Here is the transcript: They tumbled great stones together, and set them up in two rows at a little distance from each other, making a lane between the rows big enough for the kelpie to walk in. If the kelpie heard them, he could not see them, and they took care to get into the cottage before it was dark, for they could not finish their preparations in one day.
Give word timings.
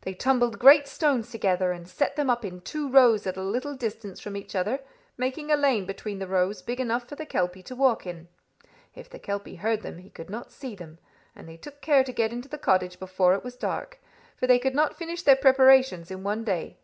They 0.00 0.14
tumbled 0.14 0.58
great 0.58 0.88
stones 0.88 1.30
together, 1.30 1.70
and 1.70 1.86
set 1.86 2.16
them 2.16 2.28
up 2.28 2.44
in 2.44 2.60
two 2.60 2.88
rows 2.88 3.24
at 3.24 3.36
a 3.36 3.40
little 3.44 3.76
distance 3.76 4.18
from 4.18 4.36
each 4.36 4.56
other, 4.56 4.80
making 5.16 5.52
a 5.52 5.56
lane 5.56 5.86
between 5.86 6.18
the 6.18 6.26
rows 6.26 6.60
big 6.60 6.80
enough 6.80 7.08
for 7.08 7.14
the 7.14 7.24
kelpie 7.24 7.62
to 7.62 7.76
walk 7.76 8.04
in. 8.04 8.26
If 8.96 9.08
the 9.08 9.20
kelpie 9.20 9.54
heard 9.62 9.82
them, 9.82 9.98
he 9.98 10.10
could 10.10 10.28
not 10.28 10.50
see 10.50 10.74
them, 10.74 10.98
and 11.36 11.48
they 11.48 11.56
took 11.56 11.80
care 11.80 12.02
to 12.02 12.12
get 12.12 12.32
into 12.32 12.48
the 12.48 12.58
cottage 12.58 12.98
before 12.98 13.34
it 13.34 13.44
was 13.44 13.54
dark, 13.54 14.00
for 14.36 14.48
they 14.48 14.58
could 14.58 14.74
not 14.74 14.96
finish 14.98 15.22
their 15.22 15.36
preparations 15.36 16.10
in 16.10 16.24
one 16.24 16.42
day. 16.42 16.76